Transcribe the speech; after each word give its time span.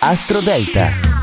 Astro 0.00 0.40
Delta. 0.40 1.13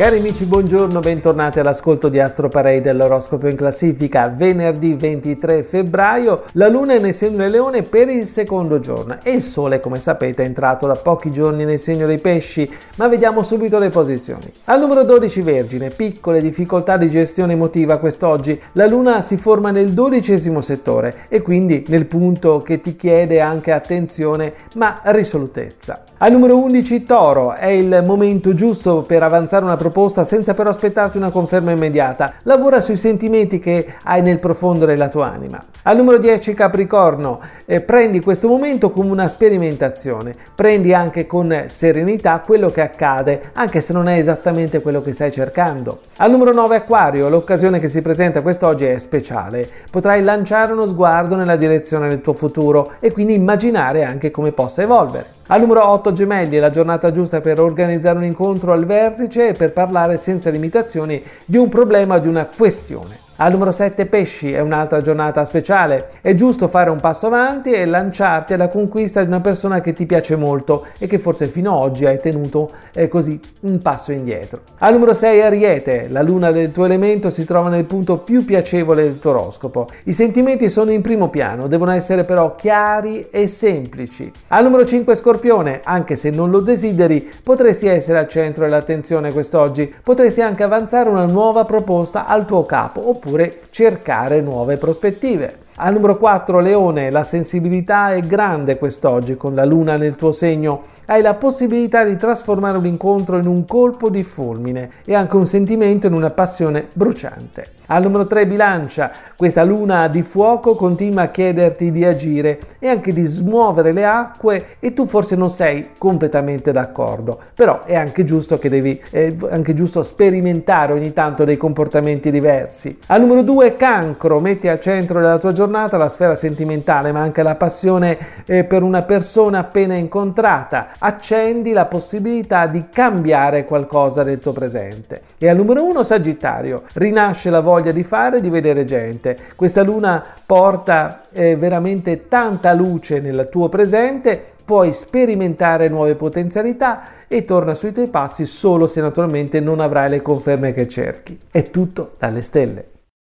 Cari 0.00 0.16
amici, 0.16 0.46
buongiorno, 0.46 0.98
bentornati 1.00 1.60
all'ascolto 1.60 2.08
di 2.08 2.18
Astro 2.18 2.48
Parade 2.48 2.80
dell'oroscopo 2.80 3.48
in 3.48 3.54
classifica. 3.54 4.32
Venerdì 4.34 4.94
23 4.94 5.62
febbraio, 5.62 6.44
la 6.52 6.68
luna 6.68 6.94
è 6.94 6.98
nel 6.98 7.12
segno 7.12 7.36
del 7.36 7.50
leone 7.50 7.82
per 7.82 8.08
il 8.08 8.24
secondo 8.24 8.80
giorno 8.80 9.18
e 9.22 9.32
il 9.32 9.42
sole, 9.42 9.78
come 9.78 10.00
sapete, 10.00 10.42
è 10.42 10.46
entrato 10.46 10.86
da 10.86 10.94
pochi 10.94 11.30
giorni 11.30 11.66
nel 11.66 11.78
segno 11.78 12.06
dei 12.06 12.16
pesci, 12.16 12.66
ma 12.96 13.08
vediamo 13.08 13.42
subito 13.42 13.78
le 13.78 13.90
posizioni. 13.90 14.50
Al 14.64 14.80
numero 14.80 15.04
12 15.04 15.42
Vergine, 15.42 15.90
piccole 15.90 16.40
difficoltà 16.40 16.96
di 16.96 17.10
gestione 17.10 17.52
emotiva 17.52 17.98
quest'oggi. 17.98 18.58
La 18.72 18.86
luna 18.86 19.20
si 19.20 19.36
forma 19.36 19.70
nel 19.70 19.90
dodicesimo 19.90 20.62
settore 20.62 21.26
e 21.28 21.42
quindi 21.42 21.84
nel 21.88 22.06
punto 22.06 22.60
che 22.60 22.80
ti 22.80 22.96
chiede 22.96 23.42
anche 23.42 23.70
attenzione 23.70 24.54
ma 24.76 25.02
risolutezza. 25.04 26.04
Al 26.22 26.32
numero 26.32 26.58
11 26.58 27.04
Toro, 27.04 27.52
è 27.52 27.68
il 27.68 28.02
momento 28.06 28.54
giusto 28.54 29.02
per 29.02 29.22
avanzare 29.22 29.64
una 29.64 29.76
proposta 29.76 29.88
proposta 29.90 30.22
senza 30.22 30.54
però 30.54 30.70
aspettarti 30.70 31.16
una 31.16 31.30
conferma 31.30 31.72
immediata. 31.72 32.34
Lavora 32.44 32.80
sui 32.80 32.96
sentimenti 32.96 33.58
che 33.58 33.94
hai 34.04 34.22
nel 34.22 34.38
profondo 34.38 34.86
della 34.86 35.08
tua 35.08 35.32
anima. 35.32 35.62
Al 35.82 35.96
numero 35.96 36.18
10 36.18 36.54
Capricorno, 36.54 37.40
eh, 37.64 37.80
prendi 37.80 38.20
questo 38.20 38.46
momento 38.46 38.90
come 38.90 39.10
una 39.10 39.26
sperimentazione. 39.26 40.36
Prendi 40.54 40.94
anche 40.94 41.26
con 41.26 41.64
serenità 41.66 42.40
quello 42.44 42.70
che 42.70 42.82
accade, 42.82 43.40
anche 43.54 43.80
se 43.80 43.92
non 43.92 44.08
è 44.08 44.16
esattamente 44.16 44.80
quello 44.80 45.02
che 45.02 45.12
stai 45.12 45.32
cercando. 45.32 46.02
Al 46.18 46.30
numero 46.30 46.52
9 46.52 46.76
Acquario, 46.76 47.28
l'occasione 47.28 47.80
che 47.80 47.88
si 47.88 48.00
presenta 48.00 48.42
quest'oggi 48.42 48.84
è 48.84 48.98
speciale. 48.98 49.68
Potrai 49.90 50.22
lanciare 50.22 50.72
uno 50.72 50.86
sguardo 50.86 51.34
nella 51.34 51.56
direzione 51.56 52.08
del 52.08 52.20
tuo 52.20 52.34
futuro 52.34 52.92
e 53.00 53.10
quindi 53.10 53.34
immaginare 53.34 54.04
anche 54.04 54.30
come 54.30 54.52
possa 54.52 54.82
evolvere. 54.82 55.39
Al 55.52 55.62
numero 55.62 55.84
8 55.84 56.12
Gemelli 56.12 56.58
è 56.58 56.60
la 56.60 56.70
giornata 56.70 57.10
giusta 57.10 57.40
per 57.40 57.58
organizzare 57.58 58.18
un 58.18 58.22
incontro 58.22 58.70
al 58.70 58.86
vertice 58.86 59.48
e 59.48 59.52
per 59.54 59.72
parlare 59.72 60.16
senza 60.16 60.48
limitazioni 60.48 61.20
di 61.44 61.56
un 61.56 61.68
problema 61.68 62.18
di 62.18 62.28
una 62.28 62.46
questione. 62.46 63.29
Al 63.42 63.52
numero 63.52 63.72
7 63.72 64.04
pesci 64.04 64.52
è 64.52 64.60
un'altra 64.60 65.00
giornata 65.00 65.46
speciale. 65.46 66.10
È 66.20 66.34
giusto 66.34 66.68
fare 66.68 66.90
un 66.90 67.00
passo 67.00 67.28
avanti 67.28 67.70
e 67.70 67.86
lanciarti 67.86 68.52
alla 68.52 68.68
conquista 68.68 69.22
di 69.22 69.28
una 69.28 69.40
persona 69.40 69.80
che 69.80 69.94
ti 69.94 70.04
piace 70.04 70.36
molto 70.36 70.84
e 70.98 71.06
che 71.06 71.18
forse 71.18 71.46
fino 71.46 71.70
ad 71.70 71.78
oggi 71.78 72.04
hai 72.04 72.18
tenuto 72.18 72.68
eh, 72.92 73.08
così 73.08 73.40
un 73.60 73.80
passo 73.80 74.12
indietro. 74.12 74.60
Al 74.80 74.92
numero 74.92 75.14
6 75.14 75.40
Ariete, 75.40 76.08
la 76.10 76.20
luna 76.20 76.50
del 76.50 76.70
tuo 76.70 76.84
elemento 76.84 77.30
si 77.30 77.46
trova 77.46 77.70
nel 77.70 77.84
punto 77.84 78.18
più 78.18 78.44
piacevole 78.44 79.04
del 79.04 79.18
tuo 79.18 79.30
oroscopo. 79.30 79.88
I 80.04 80.12
sentimenti 80.12 80.68
sono 80.68 80.90
in 80.90 81.00
primo 81.00 81.30
piano, 81.30 81.66
devono 81.66 81.92
essere 81.92 82.24
però 82.24 82.54
chiari 82.56 83.28
e 83.30 83.46
semplici. 83.46 84.30
Al 84.48 84.64
numero 84.64 84.84
5 84.84 85.14
Scorpione, 85.14 85.80
anche 85.82 86.14
se 86.14 86.28
non 86.28 86.50
lo 86.50 86.60
desideri, 86.60 87.26
potresti 87.42 87.86
essere 87.86 88.18
al 88.18 88.28
centro 88.28 88.64
dell'attenzione 88.64 89.32
quest'oggi. 89.32 89.90
Potresti 90.02 90.42
anche 90.42 90.62
avanzare 90.62 91.08
una 91.08 91.24
nuova 91.24 91.64
proposta 91.64 92.26
al 92.26 92.44
tuo 92.44 92.66
capo 92.66 93.08
oppure 93.08 93.29
oppure 93.30 93.60
cercare 93.70 94.40
nuove 94.40 94.76
prospettive. 94.76 95.68
Al 95.82 95.94
numero 95.94 96.18
4 96.18 96.60
Leone, 96.60 97.08
la 97.08 97.24
sensibilità 97.24 98.12
è 98.12 98.20
grande 98.20 98.76
quest'oggi 98.76 99.38
con 99.38 99.54
la 99.54 99.64
luna 99.64 99.96
nel 99.96 100.14
tuo 100.14 100.30
segno. 100.30 100.82
Hai 101.06 101.22
la 101.22 101.32
possibilità 101.32 102.04
di 102.04 102.16
trasformare 102.16 102.76
un 102.76 102.84
incontro 102.84 103.38
in 103.38 103.46
un 103.46 103.64
colpo 103.64 104.10
di 104.10 104.22
fulmine 104.22 104.90
e 105.06 105.14
anche 105.14 105.36
un 105.36 105.46
sentimento 105.46 106.06
in 106.06 106.12
una 106.12 106.28
passione 106.28 106.88
bruciante. 106.92 107.78
Al 107.86 108.02
numero 108.02 108.26
3 108.26 108.46
Bilancia, 108.46 109.10
questa 109.34 109.64
luna 109.64 110.06
di 110.06 110.22
fuoco 110.22 110.76
continua 110.76 111.22
a 111.22 111.28
chiederti 111.28 111.90
di 111.90 112.04
agire 112.04 112.60
e 112.78 112.88
anche 112.88 113.12
di 113.12 113.24
smuovere 113.24 113.92
le 113.92 114.04
acque 114.04 114.76
e 114.78 114.92
tu 114.92 115.06
forse 115.06 115.34
non 115.34 115.50
sei 115.50 115.90
completamente 115.98 116.70
d'accordo, 116.70 117.40
però 117.52 117.80
è 117.84 117.96
anche 117.96 118.22
giusto 118.22 118.58
che 118.58 118.68
devi 118.68 119.02
è 119.10 119.34
anche 119.50 119.74
giusto 119.74 120.04
sperimentare 120.04 120.92
ogni 120.92 121.12
tanto 121.12 121.44
dei 121.44 121.56
comportamenti 121.56 122.30
diversi. 122.30 122.96
Al 123.06 123.22
numero 123.22 123.42
2 123.42 123.74
Cancro, 123.74 124.38
metti 124.38 124.68
al 124.68 124.78
centro 124.78 125.18
della 125.18 125.38
tua 125.38 125.50
giornata 125.50 125.69
giornata 125.70 125.96
la 125.96 126.08
sfera 126.08 126.34
sentimentale, 126.34 127.12
ma 127.12 127.20
anche 127.20 127.44
la 127.44 127.54
passione 127.54 128.18
eh, 128.44 128.64
per 128.64 128.82
una 128.82 129.02
persona 129.02 129.60
appena 129.60 129.94
incontrata. 129.94 130.88
Accendi 130.98 131.72
la 131.72 131.86
possibilità 131.86 132.66
di 132.66 132.86
cambiare 132.90 133.64
qualcosa 133.64 134.24
del 134.24 134.40
tuo 134.40 134.52
presente. 134.52 135.22
E 135.38 135.48
al 135.48 135.56
numero 135.56 135.84
uno 135.84 136.02
Sagittario, 136.02 136.82
rinasce 136.94 137.50
la 137.50 137.60
voglia 137.60 137.92
di 137.92 138.02
fare 138.02 138.40
di 138.40 138.50
vedere 138.50 138.84
gente. 138.84 139.38
Questa 139.54 139.82
luna 139.82 140.22
porta 140.44 141.22
eh, 141.30 141.54
veramente 141.54 142.26
tanta 142.26 142.72
luce 142.72 143.20
nel 143.20 143.48
tuo 143.48 143.68
presente, 143.68 144.42
puoi 144.64 144.92
sperimentare 144.92 145.88
nuove 145.88 146.16
potenzialità 146.16 147.02
e 147.28 147.44
torna 147.44 147.74
sui 147.74 147.92
tuoi 147.92 148.08
passi 148.08 148.44
solo 148.44 148.88
se 148.88 149.00
naturalmente 149.00 149.60
non 149.60 149.78
avrai 149.78 150.10
le 150.10 150.20
conferme 150.20 150.72
che 150.72 150.88
cerchi. 150.88 151.38
È 151.48 151.70
tutto 151.70 152.14
dalle 152.18 152.42
stelle. 152.42 152.99